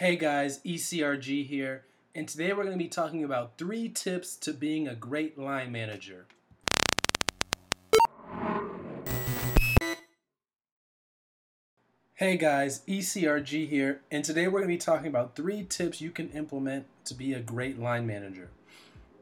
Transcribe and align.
Hey 0.00 0.16
guys, 0.16 0.60
ECRG 0.60 1.46
here, 1.46 1.84
and 2.14 2.26
today 2.26 2.54
we're 2.54 2.64
going 2.64 2.78
to 2.78 2.82
be 2.82 2.88
talking 2.88 3.22
about 3.22 3.58
three 3.58 3.90
tips 3.90 4.34
to 4.36 4.54
being 4.54 4.88
a 4.88 4.94
great 4.94 5.38
line 5.38 5.70
manager. 5.70 6.24
Hey 12.14 12.38
guys, 12.38 12.80
ECRG 12.88 13.68
here, 13.68 14.00
and 14.10 14.24
today 14.24 14.48
we're 14.48 14.60
going 14.60 14.70
to 14.70 14.74
be 14.74 14.78
talking 14.78 15.08
about 15.08 15.36
three 15.36 15.64
tips 15.64 16.00
you 16.00 16.10
can 16.10 16.30
implement 16.30 16.86
to 17.04 17.12
be 17.12 17.34
a 17.34 17.40
great 17.40 17.78
line 17.78 18.06
manager. 18.06 18.48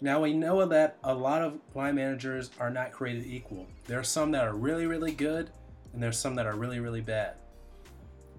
Now, 0.00 0.22
we 0.22 0.32
know 0.32 0.66
that 0.66 0.98
a 1.04 1.14
lot 1.14 1.42
of 1.42 1.60
line 1.76 1.94
managers 1.94 2.50
are 2.58 2.70
not 2.70 2.90
created 2.90 3.26
equal. 3.26 3.68
There 3.86 4.00
are 4.00 4.02
some 4.02 4.32
that 4.32 4.44
are 4.44 4.56
really, 4.56 4.88
really 4.88 5.12
good, 5.12 5.50
and 5.92 6.02
there's 6.02 6.18
some 6.18 6.34
that 6.34 6.46
are 6.46 6.56
really, 6.56 6.80
really 6.80 7.00
bad. 7.00 7.34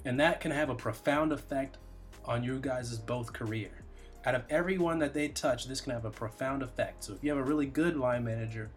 And 0.04 0.20
that 0.20 0.42
can 0.42 0.52
have 0.52 0.70
a 0.70 0.76
profound 0.76 1.32
effect 1.32 1.78
on 2.28 2.44
you 2.44 2.60
guys' 2.60 2.98
both 2.98 3.34
career. 3.34 3.70
Out 4.26 4.36
of 4.36 4.44
everyone 4.50 5.00
that 5.00 5.14
they 5.14 5.28
touch, 5.28 5.68
this 5.68 5.82
can 5.82 5.94
have 5.94 6.06
a 6.06 6.12
profound 6.12 6.64
effect. 6.64 7.04
So 7.04 7.14
if 7.14 7.24
you 7.24 7.30
have 7.30 7.40
a 7.40 7.44
really 7.44 7.68
good 7.68 7.96
line 7.96 8.24
manager, 8.24 8.70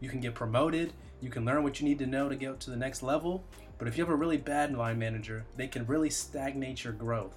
you 0.00 0.08
can 0.08 0.20
get 0.20 0.34
promoted, 0.34 0.92
you 1.20 1.30
can 1.30 1.44
learn 1.44 1.62
what 1.62 1.80
you 1.80 1.86
need 1.86 1.98
to 2.00 2.06
know 2.06 2.28
to 2.28 2.36
get 2.36 2.58
to 2.60 2.70
the 2.70 2.76
next 2.76 3.02
level. 3.02 3.44
But 3.78 3.88
if 3.88 3.96
you 3.96 4.04
have 4.04 4.12
a 4.12 4.16
really 4.16 4.36
bad 4.36 4.74
line 4.74 4.98
manager, 4.98 5.44
they 5.56 5.68
can 5.68 5.86
really 5.86 6.10
stagnate 6.10 6.84
your 6.84 6.92
growth 6.92 7.36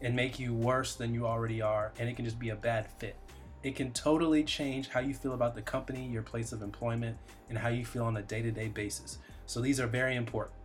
and 0.00 0.14
make 0.14 0.38
you 0.38 0.52
worse 0.52 0.96
than 0.96 1.14
you 1.14 1.26
already 1.26 1.62
are, 1.62 1.92
and 1.98 2.08
it 2.08 2.16
can 2.16 2.24
just 2.24 2.38
be 2.38 2.50
a 2.50 2.56
bad 2.56 2.88
fit. 2.98 3.16
It 3.62 3.76
can 3.76 3.92
totally 3.92 4.44
change 4.44 4.88
how 4.88 5.00
you 5.00 5.14
feel 5.14 5.32
about 5.32 5.54
the 5.54 5.62
company, 5.62 6.06
your 6.06 6.22
place 6.22 6.52
of 6.52 6.60
employment, 6.60 7.16
and 7.48 7.56
how 7.56 7.68
you 7.68 7.84
feel 7.84 8.04
on 8.04 8.16
a 8.18 8.22
day 8.22 8.42
to 8.42 8.50
day 8.50 8.68
basis. 8.68 9.18
So 9.46 9.60
these 9.60 9.80
are 9.80 9.86
very 9.86 10.16
important. 10.16 10.56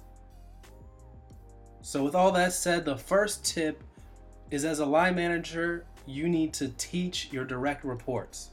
So, 1.81 2.03
with 2.03 2.13
all 2.13 2.31
that 2.33 2.51
said, 2.51 2.83
the 2.83 2.97
first 2.97 3.45
tip 3.45 3.81
is 4.51 4.65
as 4.65 4.79
a 4.79 4.85
line 4.85 5.15
manager, 5.15 5.85
you 6.05 6.27
need 6.27 6.53
to 6.53 6.69
teach 6.69 7.31
your 7.31 7.45
direct 7.45 7.83
reports. 7.83 8.49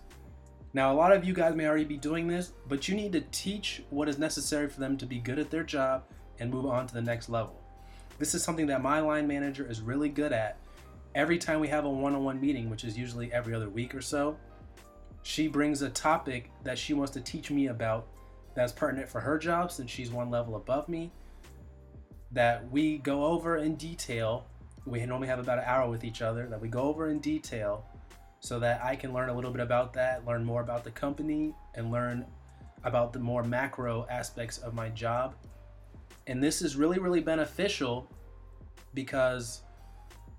Now, 0.75 0.93
a 0.93 0.95
lot 0.95 1.13
of 1.13 1.25
you 1.25 1.33
guys 1.33 1.55
may 1.55 1.67
already 1.67 1.85
be 1.85 1.97
doing 1.97 2.27
this, 2.27 2.53
but 2.69 2.87
you 2.87 2.95
need 2.95 3.13
to 3.13 3.23
teach 3.33 3.83
what 3.89 4.09
is 4.09 4.19
necessary 4.19 4.69
for 4.69 4.79
them 4.79 4.99
to 4.99 5.07
be 5.07 5.19
good 5.19 5.39
at 5.39 5.51
their 5.51 5.63
job 5.63 6.05
and 6.39 6.51
move 6.51 6.67
on 6.67 6.87
to 6.87 6.93
the 6.93 7.01
next 7.01 7.31
level. 7.31 7.63
This 8.19 8.35
is 8.35 8.43
something 8.43 8.67
that 8.67 8.83
my 8.83 9.01
line 9.01 9.27
manager 9.27 9.67
is 9.71 9.81
really 9.81 10.11
good 10.11 10.33
at. 10.33 10.59
Every 11.15 11.39
time 11.39 11.61
we 11.61 11.69
have 11.69 11.87
a 11.87 11.91
one 11.91 12.15
on 12.15 12.25
one 12.25 12.41
meeting, 12.41 12.69
which 12.69 12.85
is 12.85 12.99
usually 12.99 13.33
every 13.33 13.55
other 13.55 13.71
week 13.71 13.95
or 13.95 14.03
so, 14.03 14.37
she 15.23 15.49
brings 15.49 15.81
a 15.81 15.89
topic 15.89 16.51
that 16.63 16.79
she 16.79 16.93
wants 16.93 17.13
to 17.13 17.21
teach 17.21 17.51
me 17.51 17.69
about 17.69 18.09
that's 18.55 18.73
pertinent 18.73 19.09
for 19.09 19.21
her 19.21 19.39
job 19.39 19.73
since 19.73 19.91
she's 19.91 20.11
one 20.11 20.31
level 20.31 20.57
above 20.57 20.89
me. 20.89 21.11
That 22.33 22.71
we 22.71 22.99
go 22.99 23.25
over 23.25 23.57
in 23.57 23.77
detail 23.77 24.47
we 24.87 25.05
normally 25.05 25.29
have 25.29 25.39
about 25.39 25.59
an 25.59 25.65
hour 25.67 25.91
with 25.91 26.05
each 26.05 26.23
other 26.23 26.47
that 26.47 26.61
we 26.61 26.69
go 26.69 26.83
over 26.83 27.11
in 27.11 27.19
detail 27.19 27.85
so 28.41 28.61
that 28.61 28.83
I 28.83 28.95
can 28.95 29.13
learn 29.13 29.29
a 29.29 29.35
little 29.35 29.51
bit 29.51 29.61
about 29.61 29.93
that, 29.95 30.25
learn 30.25 30.45
more 30.45 30.61
about 30.61 30.85
the 30.85 30.91
company, 30.91 31.53
and 31.75 31.91
learn 31.91 32.25
about 32.85 33.13
the 33.13 33.19
more 33.19 33.43
macro 33.43 34.07
aspects 34.09 34.59
of 34.59 34.75
my 34.75 34.89
job. 34.91 35.35
And 36.29 36.43
this 36.43 36.63
is 36.63 36.77
really, 36.77 36.99
really 36.99 37.21
beneficial 37.21 38.09
because 38.95 39.63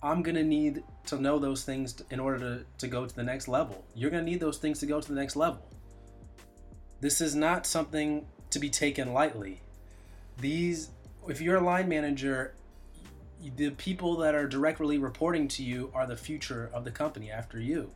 I'm 0.02 0.24
gonna 0.24 0.44
need 0.44 0.84
to 1.08 1.20
know 1.20 1.40
those 1.40 1.64
things 1.64 2.02
in 2.12 2.20
order 2.20 2.40
to, 2.40 2.66
to 2.78 2.88
go 2.88 3.06
to 3.06 3.16
the 3.16 3.24
next 3.24 3.48
level. 3.48 3.84
You're 3.96 4.12
gonna 4.12 4.24
need 4.24 4.40
those 4.40 4.58
things 4.58 4.80
to 4.80 4.86
go 4.86 5.02
to 5.02 5.08
the 5.08 5.16
next 5.16 5.36
level. 5.36 5.62
This 7.02 7.20
is 7.20 7.36
not 7.36 7.66
something 7.66 8.26
to 8.52 8.60
be 8.60 8.70
taken 8.70 9.14
lightly. 9.14 9.62
These, 10.38 10.92
if 11.28 11.42
you're 11.42 11.58
a 11.58 11.64
line 11.64 11.90
manager 11.90 12.54
the 13.56 13.72
people 13.72 14.18
that 14.18 14.36
are 14.36 14.48
directly 14.48 14.98
reporting 14.98 15.48
to 15.50 15.64
you 15.64 15.92
are 15.94 16.08
the 16.08 16.18
future 16.18 16.70
of 16.74 16.84
the 16.84 16.92
company 16.92 17.32
after 17.32 17.60
you. 17.60 17.92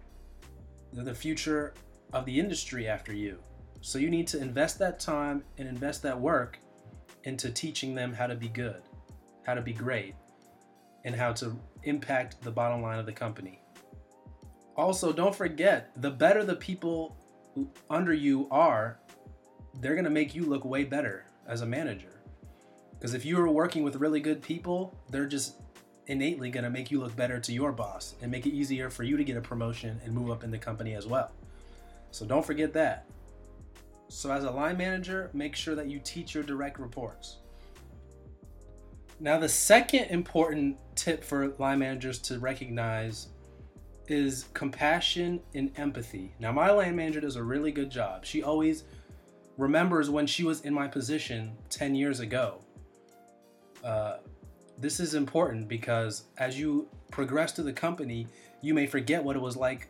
They're 0.93 1.03
the 1.03 1.15
future 1.15 1.73
of 2.13 2.25
the 2.25 2.39
industry 2.39 2.87
after 2.87 3.13
you. 3.13 3.39
So 3.81 3.97
you 3.97 4.09
need 4.09 4.27
to 4.27 4.39
invest 4.39 4.77
that 4.79 4.99
time 4.99 5.43
and 5.57 5.67
invest 5.67 6.03
that 6.03 6.19
work 6.19 6.59
into 7.23 7.49
teaching 7.49 7.95
them 7.95 8.13
how 8.13 8.27
to 8.27 8.35
be 8.35 8.47
good, 8.47 8.81
how 9.43 9.55
to 9.55 9.61
be 9.61 9.73
great, 9.73 10.15
and 11.05 11.15
how 11.15 11.33
to 11.33 11.57
impact 11.83 12.41
the 12.41 12.51
bottom 12.51 12.81
line 12.81 12.99
of 12.99 13.05
the 13.05 13.11
company. 13.11 13.59
Also, 14.75 15.11
don't 15.11 15.35
forget 15.35 15.91
the 16.01 16.11
better 16.11 16.43
the 16.43 16.55
people 16.55 17.17
under 17.89 18.13
you 18.13 18.47
are, 18.51 18.99
they're 19.79 19.95
going 19.95 20.05
to 20.05 20.11
make 20.11 20.35
you 20.35 20.45
look 20.45 20.63
way 20.63 20.83
better 20.83 21.25
as 21.47 21.61
a 21.61 21.65
manager. 21.65 22.20
Because 23.01 23.15
if 23.15 23.25
you 23.25 23.39
are 23.39 23.49
working 23.49 23.81
with 23.81 23.95
really 23.95 24.19
good 24.19 24.43
people, 24.43 24.95
they're 25.09 25.25
just 25.25 25.55
innately 26.05 26.51
going 26.51 26.65
to 26.65 26.69
make 26.69 26.91
you 26.91 26.99
look 26.99 27.15
better 27.15 27.39
to 27.39 27.51
your 27.51 27.71
boss 27.71 28.13
and 28.21 28.31
make 28.31 28.45
it 28.45 28.51
easier 28.51 28.91
for 28.91 29.01
you 29.01 29.17
to 29.17 29.23
get 29.23 29.35
a 29.35 29.41
promotion 29.41 29.99
and 30.05 30.13
move 30.13 30.29
up 30.29 30.43
in 30.43 30.51
the 30.51 30.57
company 30.59 30.93
as 30.93 31.07
well. 31.07 31.31
So 32.11 32.27
don't 32.27 32.45
forget 32.45 32.73
that. 32.73 33.07
So, 34.07 34.31
as 34.31 34.43
a 34.43 34.51
line 34.51 34.77
manager, 34.77 35.31
make 35.33 35.55
sure 35.55 35.73
that 35.73 35.87
you 35.87 35.99
teach 36.03 36.35
your 36.35 36.43
direct 36.43 36.77
reports. 36.77 37.37
Now, 39.19 39.39
the 39.39 39.49
second 39.49 40.11
important 40.11 40.77
tip 40.95 41.23
for 41.23 41.55
line 41.57 41.79
managers 41.79 42.19
to 42.19 42.37
recognize 42.37 43.29
is 44.09 44.45
compassion 44.53 45.39
and 45.55 45.71
empathy. 45.77 46.35
Now, 46.39 46.51
my 46.51 46.69
line 46.69 46.95
manager 46.95 47.21
does 47.21 47.35
a 47.35 47.43
really 47.43 47.71
good 47.71 47.89
job. 47.89 48.25
She 48.25 48.43
always 48.43 48.83
remembers 49.57 50.11
when 50.11 50.27
she 50.27 50.43
was 50.43 50.61
in 50.61 50.73
my 50.73 50.87
position 50.87 51.57
10 51.69 51.95
years 51.95 52.19
ago 52.19 52.61
uh, 53.83 54.17
this 54.77 54.99
is 54.99 55.13
important 55.13 55.67
because 55.67 56.23
as 56.37 56.59
you 56.59 56.87
progress 57.11 57.51
to 57.53 57.63
the 57.63 57.73
company, 57.73 58.27
you 58.61 58.73
may 58.73 58.87
forget 58.87 59.23
what 59.23 59.35
it 59.35 59.41
was 59.41 59.55
like 59.55 59.89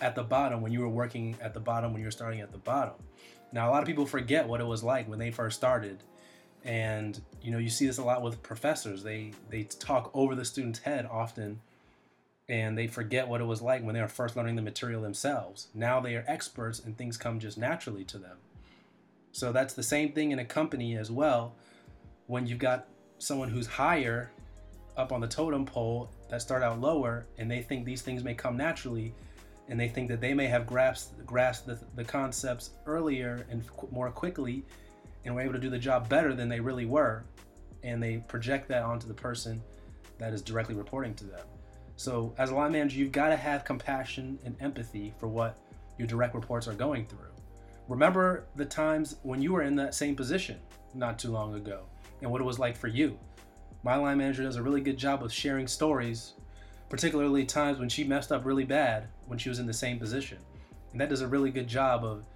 at 0.00 0.14
the 0.14 0.22
bottom 0.22 0.60
when 0.60 0.72
you 0.72 0.80
were 0.80 0.88
working 0.88 1.36
at 1.40 1.54
the 1.54 1.60
bottom 1.60 1.92
when 1.92 2.00
you 2.00 2.06
were 2.06 2.12
starting 2.12 2.40
at 2.40 2.52
the 2.52 2.58
bottom. 2.58 2.94
Now, 3.52 3.68
a 3.68 3.70
lot 3.70 3.82
of 3.82 3.86
people 3.86 4.06
forget 4.06 4.46
what 4.46 4.60
it 4.60 4.66
was 4.66 4.82
like 4.82 5.08
when 5.08 5.18
they 5.18 5.30
first 5.30 5.56
started. 5.56 6.02
And 6.64 7.20
you 7.40 7.50
know, 7.50 7.58
you 7.58 7.70
see 7.70 7.86
this 7.86 7.98
a 7.98 8.04
lot 8.04 8.22
with 8.22 8.42
professors. 8.42 9.02
They 9.02 9.32
they 9.48 9.64
talk 9.64 10.10
over 10.14 10.34
the 10.34 10.44
student's 10.44 10.80
head 10.80 11.06
often 11.10 11.60
and 12.48 12.76
they 12.76 12.86
forget 12.86 13.28
what 13.28 13.40
it 13.40 13.44
was 13.44 13.60
like 13.60 13.82
when 13.82 13.94
they 13.94 14.00
were 14.00 14.08
first 14.08 14.36
learning 14.36 14.56
the 14.56 14.62
material 14.62 15.02
themselves. 15.02 15.68
Now 15.74 16.00
they 16.00 16.16
are 16.16 16.24
experts 16.26 16.80
and 16.80 16.96
things 16.96 17.16
come 17.16 17.38
just 17.38 17.58
naturally 17.58 18.04
to 18.04 18.18
them. 18.18 18.38
So 19.32 19.52
that's 19.52 19.74
the 19.74 19.82
same 19.82 20.12
thing 20.12 20.30
in 20.30 20.38
a 20.38 20.44
company 20.44 20.96
as 20.96 21.10
well. 21.10 21.54
When 22.26 22.46
you've 22.46 22.58
got 22.58 22.86
someone 23.18 23.48
who's 23.48 23.66
higher 23.66 24.30
up 24.96 25.12
on 25.12 25.20
the 25.20 25.28
totem 25.28 25.64
pole 25.64 26.10
that 26.28 26.42
start 26.42 26.62
out 26.62 26.80
lower 26.80 27.26
and 27.38 27.50
they 27.50 27.62
think 27.62 27.84
these 27.84 28.02
things 28.02 28.24
may 28.24 28.34
come 28.34 28.56
naturally 28.56 29.14
and 29.68 29.78
they 29.78 29.88
think 29.88 30.08
that 30.08 30.20
they 30.20 30.34
may 30.34 30.46
have 30.46 30.66
grasped 30.66 31.24
grasped 31.26 31.66
the, 31.66 31.78
the 31.94 32.04
concepts 32.04 32.70
earlier 32.86 33.46
and 33.50 33.66
qu- 33.76 33.88
more 33.92 34.10
quickly 34.10 34.64
and 35.24 35.34
were 35.34 35.40
able 35.40 35.52
to 35.52 35.58
do 35.58 35.70
the 35.70 35.78
job 35.78 36.08
better 36.08 36.34
than 36.34 36.48
they 36.48 36.58
really 36.60 36.86
were 36.86 37.24
and 37.84 38.02
they 38.02 38.18
project 38.28 38.68
that 38.68 38.82
onto 38.82 39.06
the 39.06 39.14
person 39.14 39.62
that 40.18 40.32
is 40.32 40.42
directly 40.42 40.74
reporting 40.74 41.14
to 41.14 41.24
them. 41.24 41.46
So 41.96 42.34
as 42.38 42.50
a 42.50 42.54
line 42.54 42.72
manager 42.72 42.98
you've 42.98 43.12
got 43.12 43.28
to 43.28 43.36
have 43.36 43.64
compassion 43.64 44.38
and 44.44 44.56
empathy 44.60 45.14
for 45.18 45.28
what 45.28 45.58
your 45.96 46.08
direct 46.08 46.34
reports 46.34 46.66
are 46.66 46.74
going 46.74 47.06
through. 47.06 47.18
Remember 47.88 48.46
the 48.56 48.64
times 48.64 49.16
when 49.22 49.40
you 49.40 49.52
were 49.52 49.62
in 49.62 49.76
that 49.76 49.94
same 49.94 50.16
position 50.16 50.58
not 50.94 51.18
too 51.18 51.30
long 51.30 51.54
ago 51.54 51.84
and 52.22 52.30
what 52.30 52.40
it 52.40 52.44
was 52.44 52.58
like 52.58 52.76
for 52.76 52.88
you. 52.88 53.18
My 53.82 53.96
line 53.96 54.18
manager 54.18 54.42
does 54.42 54.56
a 54.56 54.62
really 54.62 54.80
good 54.80 54.96
job 54.96 55.22
of 55.22 55.32
sharing 55.32 55.66
stories, 55.66 56.34
particularly 56.88 57.44
times 57.44 57.78
when 57.78 57.88
she 57.88 58.04
messed 58.04 58.32
up 58.32 58.44
really 58.44 58.64
bad 58.64 59.08
when 59.26 59.38
she 59.38 59.48
was 59.48 59.58
in 59.58 59.66
the 59.66 59.72
same 59.72 59.98
position. 59.98 60.38
And 60.92 61.00
that 61.00 61.08
does 61.08 61.20
a 61.20 61.28
really 61.28 61.50
good 61.50 61.68
job 61.68 62.04
of 62.04 62.26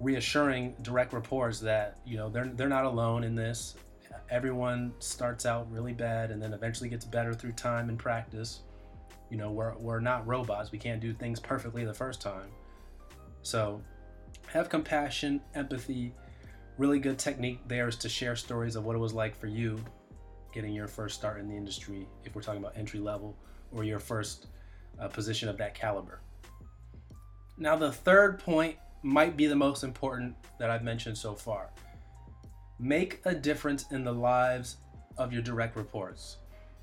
reassuring 0.00 0.74
direct 0.82 1.12
reports 1.12 1.60
that, 1.60 1.98
you 2.04 2.16
know, 2.16 2.28
they're 2.28 2.50
they're 2.54 2.68
not 2.68 2.84
alone 2.84 3.24
in 3.24 3.34
this. 3.34 3.76
Everyone 4.30 4.92
starts 4.98 5.46
out 5.46 5.70
really 5.70 5.92
bad 5.92 6.30
and 6.30 6.42
then 6.42 6.52
eventually 6.52 6.88
gets 6.88 7.04
better 7.04 7.34
through 7.34 7.52
time 7.52 7.88
and 7.88 7.98
practice. 7.98 8.60
You 9.30 9.36
know, 9.36 9.50
we're, 9.50 9.76
we're 9.76 10.00
not 10.00 10.26
robots. 10.26 10.72
We 10.72 10.78
can't 10.78 11.00
do 11.00 11.12
things 11.12 11.40
perfectly 11.40 11.84
the 11.84 11.94
first 11.94 12.20
time. 12.20 12.48
So 13.42 13.82
have 14.46 14.68
compassion, 14.68 15.40
empathy, 15.54 16.12
really 16.78 16.98
good 16.98 17.18
technique 17.18 17.60
there 17.68 17.88
is 17.88 17.96
to 17.96 18.08
share 18.08 18.36
stories 18.36 18.76
of 18.76 18.84
what 18.84 18.96
it 18.96 18.98
was 18.98 19.12
like 19.12 19.38
for 19.38 19.46
you 19.46 19.78
getting 20.54 20.72
your 20.72 20.86
first 20.86 21.16
start 21.16 21.40
in 21.40 21.48
the 21.48 21.56
industry, 21.56 22.06
if 22.24 22.34
we're 22.34 22.40
talking 22.40 22.60
about 22.60 22.76
entry 22.76 23.00
level 23.00 23.36
or 23.72 23.82
your 23.82 23.98
first 23.98 24.46
uh, 25.00 25.08
position 25.08 25.48
of 25.48 25.58
that 25.58 25.74
caliber. 25.74 26.20
Now, 27.58 27.74
the 27.74 27.90
third 27.90 28.38
point 28.38 28.76
might 29.02 29.36
be 29.36 29.46
the 29.46 29.56
most 29.56 29.82
important 29.82 30.36
that 30.60 30.70
I've 30.70 30.84
mentioned 30.84 31.18
so 31.18 31.34
far. 31.34 31.70
Make 32.78 33.20
a 33.24 33.34
difference 33.34 33.86
in 33.90 34.04
the 34.04 34.12
lives 34.12 34.76
of 35.18 35.32
your 35.32 35.42
direct 35.42 35.76
reports. 35.76 36.38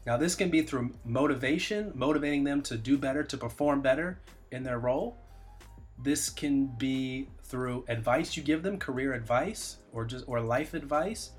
Now, 0.06 0.18
this 0.18 0.36
can 0.36 0.50
be 0.50 0.64
through 0.64 0.92
motivation, 1.06 1.92
motivating 1.96 2.44
them 2.44 2.62
to 2.64 2.78
do 2.78 2.98
better, 2.98 3.24
to 3.24 3.38
perform 3.38 3.82
better 3.82 4.20
in 4.52 4.64
their 4.64 4.80
role. 4.80 5.18
This 5.98 6.30
can 6.30 6.68
be 6.68 7.28
through 7.44 7.86
advice 7.88 8.36
you 8.38 8.44
give 8.44 8.64
them, 8.64 8.78
career 8.78 9.14
advice 9.14 9.78
or 9.92 10.06
just 10.06 10.26
or 10.28 10.42
life 10.42 10.74
advice, 10.74 11.32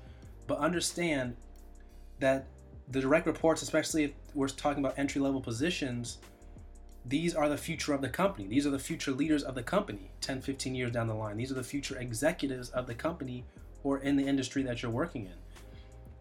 but 0.47 0.57
understand 0.59 1.35
that 2.19 2.47
the 2.89 3.01
direct 3.01 3.25
reports, 3.25 3.61
especially 3.61 4.05
if, 4.05 4.11
we're 4.33 4.47
talking 4.47 4.83
about 4.83 4.97
entry 4.97 5.21
level 5.21 5.41
positions, 5.41 6.17
these 7.05 7.35
are 7.35 7.49
the 7.49 7.57
future 7.57 7.93
of 7.93 8.01
the 8.01 8.09
company. 8.09 8.47
These 8.47 8.65
are 8.65 8.69
the 8.69 8.79
future 8.79 9.11
leaders 9.11 9.43
of 9.43 9.55
the 9.55 9.63
company 9.63 10.11
10, 10.21 10.41
15 10.41 10.73
years 10.73 10.91
down 10.91 11.07
the 11.07 11.13
line. 11.13 11.37
These 11.37 11.51
are 11.51 11.55
the 11.55 11.63
future 11.63 11.97
executives 11.99 12.69
of 12.69 12.87
the 12.87 12.95
company 12.95 13.43
or 13.83 13.99
in 13.99 14.15
the 14.15 14.25
industry 14.25 14.63
that 14.63 14.81
you're 14.81 14.91
working 14.91 15.25
in. 15.25 15.33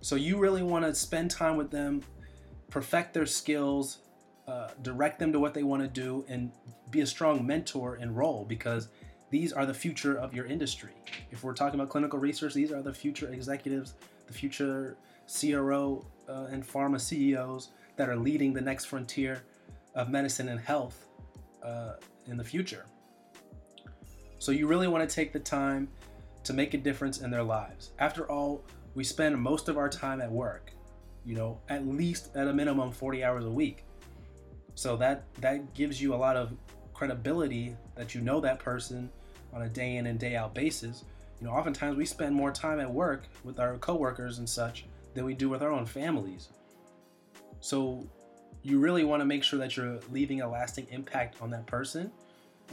So 0.00 0.17
you 0.17 0.38
really 0.38 0.62
want 0.62 0.84
to 0.84 0.94
spend 0.94 1.31
time 1.31 1.56
with 1.56 1.70
them, 1.70 2.02
perfect 2.70 3.14
their 3.14 3.26
skills, 3.26 3.99
uh, 4.53 4.69
direct 4.83 5.19
them 5.19 5.33
to 5.33 5.41
what 5.41 5.55
they 5.55 5.63
want 5.63 5.81
to 5.83 5.89
do, 5.89 6.27
and 6.29 6.53
be 6.91 7.01
a 7.01 7.07
strong 7.07 7.47
mentor 7.47 7.95
and 7.95 8.15
role 8.15 8.45
because 8.47 8.89
these 9.31 9.51
are 9.51 9.65
the 9.65 9.73
future 9.73 10.15
of 10.19 10.35
your 10.35 10.45
industry. 10.45 10.93
If 11.31 11.43
we're 11.43 11.55
talking 11.55 11.81
about 11.81 11.89
clinical 11.89 12.19
research, 12.19 12.53
these 12.53 12.71
are 12.71 12.83
the 12.83 12.93
future 12.93 13.33
executives, 13.33 13.95
the 14.27 14.35
future 14.35 14.99
CRO 15.27 16.05
uh, 16.29 16.49
and 16.51 16.67
pharma 16.67 17.01
CEOs 17.01 17.71
that 17.97 18.11
are 18.11 18.17
leading 18.17 18.53
the 18.53 18.61
next 18.61 18.85
frontier 18.85 19.43
of 19.95 20.11
medicine 20.11 20.51
and 20.51 20.61
health 20.61 21.07
uh, 21.63 21.95
in 22.27 22.37
the 22.37 22.45
future. 22.45 22.85
So 24.39 24.53
you 24.53 24.67
really 24.67 24.89
want 24.89 25.09
to 25.09 25.15
take 25.15 25.33
the 25.33 25.41
time 25.41 25.89
to 26.45 26.53
make 26.53 26.75
a 26.75 26.79
difference 26.79 27.23
in 27.23 27.31
their 27.31 27.43
lives. 27.43 27.93
After 27.99 28.31
all, 28.31 28.65
we 28.95 29.03
spend 29.03 29.41
most 29.41 29.71
of 29.71 29.79
our 29.79 29.89
time 29.89 30.21
at 30.21 30.31
work, 30.31 30.73
you 31.25 31.37
know, 31.37 31.59
at 31.71 31.87
least 31.87 32.37
at 32.37 32.49
a 32.49 32.53
minimum 32.53 32.93
40 32.93 33.25
hours 33.25 33.47
a 33.47 33.51
week. 33.51 33.87
So 34.75 34.97
that 34.97 35.25
that 35.41 35.75
gives 35.75 36.01
you 36.01 36.15
a 36.15 36.17
lot 36.17 36.37
of 36.37 36.53
credibility 36.95 37.77
that 37.97 38.15
you 38.15 38.21
know 38.21 38.41
that 38.41 38.59
person 38.59 39.11
on 39.53 39.63
a 39.63 39.69
day 39.69 39.97
in 39.97 40.07
and 40.07 40.19
day 40.19 40.37
out 40.37 40.55
basis. 40.55 41.05
You 41.41 41.47
know, 41.47 41.53
oftentimes 41.53 41.97
we 41.97 42.07
spend 42.07 42.35
more 42.35 42.53
time 42.53 42.81
at 42.81 42.91
work 42.91 43.25
with 43.45 43.59
our 43.59 43.77
coworkers 43.79 44.39
and 44.39 44.49
such 44.49 44.87
than 45.15 45.25
we 45.25 45.35
do 45.35 45.49
with 45.49 45.63
our 45.63 45.73
own 45.73 45.85
families. 45.85 46.49
So 47.61 48.07
you 48.63 48.79
really 48.79 49.05
want 49.05 49.21
to 49.21 49.25
make 49.25 49.43
sure 49.43 49.59
that 49.59 49.77
you're 49.77 49.99
leaving 50.11 50.41
a 50.41 50.49
lasting 50.49 50.87
impact 50.91 51.43
on 51.43 51.51
that 51.51 51.67
person 51.67 52.11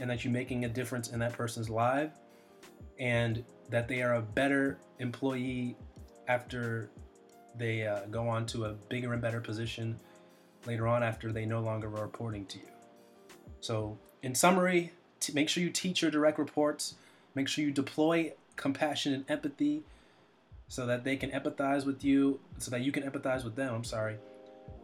and 0.00 0.08
that 0.08 0.24
you're 0.24 0.32
making 0.32 0.64
a 0.64 0.68
difference 0.68 1.08
in 1.08 1.18
that 1.18 1.32
person's 1.32 1.68
life 1.68 2.12
and 2.98 3.44
that 3.68 3.88
they 3.88 4.02
are 4.02 4.14
a 4.14 4.22
better 4.22 4.78
employee 4.98 5.76
after 6.28 6.90
they 7.56 7.86
uh, 7.86 8.00
go 8.10 8.28
on 8.28 8.46
to 8.46 8.66
a 8.66 8.72
bigger 8.88 9.12
and 9.12 9.20
better 9.20 9.40
position 9.40 9.98
later 10.66 10.86
on 10.86 11.02
after 11.02 11.32
they 11.32 11.46
no 11.46 11.60
longer 11.60 11.88
are 11.88 12.02
reporting 12.02 12.46
to 12.46 12.58
you. 12.58 12.64
So, 13.60 13.98
in 14.22 14.34
summary, 14.34 14.92
t- 15.20 15.32
make 15.32 15.48
sure 15.48 15.62
you 15.62 15.70
teach 15.70 16.02
your 16.02 16.10
direct 16.10 16.38
reports, 16.38 16.94
make 17.34 17.48
sure 17.48 17.64
you 17.64 17.70
deploy 17.70 18.32
compassion 18.56 19.14
and 19.14 19.24
empathy 19.28 19.82
so 20.68 20.86
that 20.86 21.04
they 21.04 21.16
can 21.16 21.30
empathize 21.30 21.84
with 21.84 22.04
you, 22.04 22.38
so 22.58 22.70
that 22.70 22.82
you 22.82 22.92
can 22.92 23.02
empathize 23.02 23.44
with 23.44 23.56
them. 23.56 23.74
I'm 23.74 23.84
sorry 23.84 24.16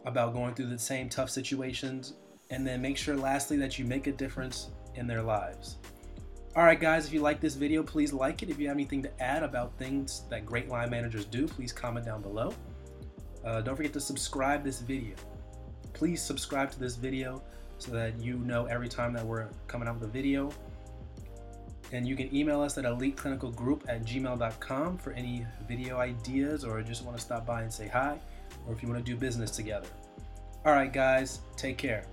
about 0.05 0.32
going 0.32 0.55
through 0.55 0.67
the 0.67 0.78
same 0.78 1.08
tough 1.08 1.31
situations, 1.31 2.14
and 2.50 2.67
then 2.67 2.81
make 2.81 2.96
sure, 2.96 3.17
lastly, 3.17 3.56
that 3.58 3.78
you 3.78 3.84
make 3.84 4.06
a 4.06 4.12
difference 4.12 4.70
in 4.94 5.06
their 5.06 5.23
lives. 5.23 5.76
All 6.56 6.64
right, 6.64 6.81
guys, 6.81 7.06
if 7.06 7.12
you 7.12 7.20
like 7.20 7.40
this 7.40 7.55
video, 7.55 7.82
please 7.82 8.12
like 8.12 8.43
it. 8.43 8.49
If 8.49 8.58
you 8.58 8.67
have 8.69 8.76
anything 8.76 9.02
to 9.02 9.23
add 9.23 9.43
about 9.43 9.76
things 9.76 10.23
that 10.31 10.46
great 10.46 10.69
line 10.69 10.90
managers 10.90 11.26
do, 11.26 11.46
please 11.46 11.70
comment 11.70 12.06
down 12.06 12.23
below. 12.23 12.55
Uh, 13.44 13.61
don't 13.61 13.76
forget 13.76 13.93
to 13.93 14.00
subscribe 14.00 14.64
this 14.64 14.81
video. 14.81 15.14
Please 15.97 16.21
subscribe 16.21 16.71
to 16.73 16.79
this 16.79 16.95
video 16.95 17.43
so 17.79 17.91
that 17.91 18.21
you 18.21 18.37
know 18.41 18.67
every 18.67 18.87
time 18.89 19.15
that 19.15 19.25
we're 19.25 19.49
coming 19.67 19.89
out 19.89 19.99
with 19.99 20.11
a 20.11 20.13
video. 20.13 20.53
And 21.91 22.07
you 22.07 22.15
can 22.17 22.35
email 22.37 22.61
us 22.61 22.77
at 22.77 22.85
eliteclinicalgroup 22.85 23.81
at 23.89 24.05
gmail.com 24.05 24.99
for 24.99 25.13
any 25.13 25.47
video 25.67 25.97
ideas 25.97 26.65
or 26.65 26.83
just 26.83 27.03
want 27.03 27.17
to 27.17 27.23
stop 27.23 27.47
by 27.47 27.63
and 27.63 27.73
say 27.73 27.89
hi 27.89 28.21
or 28.67 28.75
if 28.75 28.83
you 28.83 28.91
want 28.91 29.03
to 29.03 29.11
do 29.11 29.17
business 29.17 29.51
together. 29.51 29.89
All 30.67 30.73
right, 30.75 30.93
guys, 30.93 31.41
take 31.57 31.79
care. 31.79 32.05